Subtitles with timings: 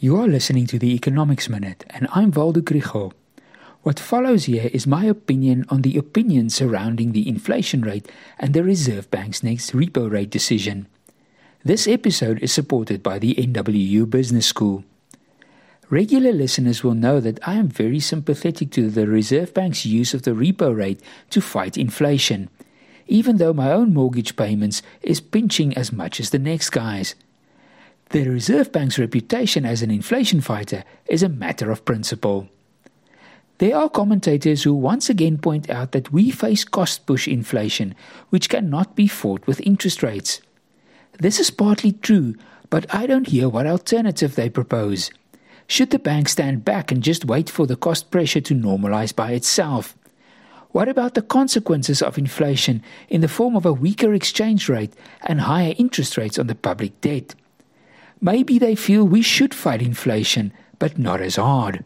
[0.00, 3.14] You are listening to the Economics Minute, and I'm Waldo Krugell.
[3.82, 8.08] What follows here is my opinion on the opinions surrounding the inflation rate
[8.38, 10.86] and the Reserve Bank's next repo rate decision.
[11.64, 14.84] This episode is supported by the NWU Business School.
[15.90, 20.22] Regular listeners will know that I am very sympathetic to the Reserve Bank's use of
[20.22, 22.50] the repo rate to fight inflation,
[23.08, 27.16] even though my own mortgage payments is pinching as much as the next guy's.
[28.10, 32.48] The Reserve Bank's reputation as an inflation fighter is a matter of principle.
[33.58, 37.94] There are commentators who once again point out that we face cost push inflation,
[38.30, 40.40] which cannot be fought with interest rates.
[41.18, 42.34] This is partly true,
[42.70, 45.10] but I don't hear what alternative they propose.
[45.66, 49.32] Should the bank stand back and just wait for the cost pressure to normalize by
[49.32, 49.94] itself?
[50.70, 54.94] What about the consequences of inflation in the form of a weaker exchange rate
[55.26, 57.34] and higher interest rates on the public debt?
[58.20, 61.84] Maybe they feel we should fight inflation, but not as hard.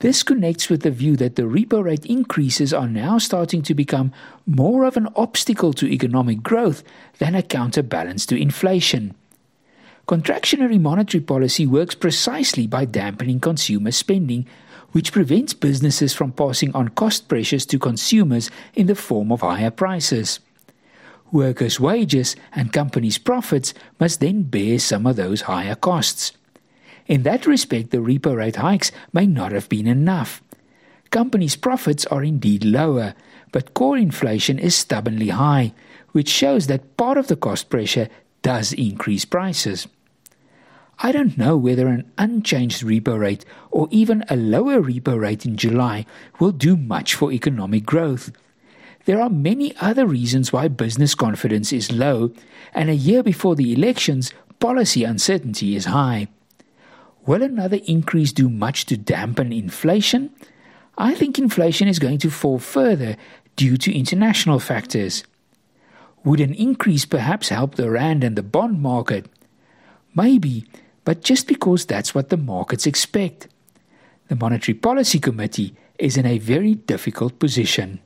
[0.00, 4.12] This connects with the view that the repo rate increases are now starting to become
[4.46, 6.82] more of an obstacle to economic growth
[7.18, 9.14] than a counterbalance to inflation.
[10.06, 14.46] Contractionary monetary policy works precisely by dampening consumer spending,
[14.92, 19.70] which prevents businesses from passing on cost pressures to consumers in the form of higher
[19.70, 20.40] prices.
[21.32, 26.32] Workers' wages and companies' profits must then bear some of those higher costs.
[27.06, 30.42] In that respect, the repo rate hikes may not have been enough.
[31.10, 33.14] Companies' profits are indeed lower,
[33.52, 35.72] but core inflation is stubbornly high,
[36.12, 38.08] which shows that part of the cost pressure
[38.42, 39.86] does increase prices.
[40.98, 45.56] I don't know whether an unchanged repo rate or even a lower repo rate in
[45.56, 46.06] July
[46.38, 48.30] will do much for economic growth.
[49.04, 52.32] There are many other reasons why business confidence is low,
[52.72, 56.28] and a year before the elections, policy uncertainty is high.
[57.26, 60.30] Will another increase do much to dampen inflation?
[60.96, 63.16] I think inflation is going to fall further
[63.56, 65.24] due to international factors.
[66.24, 69.26] Would an increase perhaps help the rand and the bond market?
[70.14, 70.64] Maybe,
[71.04, 73.48] but just because that's what the markets expect.
[74.28, 78.00] The Monetary Policy Committee is in a very difficult position.